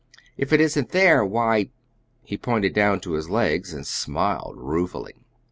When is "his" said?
3.13-3.29